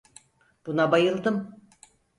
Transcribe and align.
Buna 0.65 0.91
bayıldım. 0.91 1.61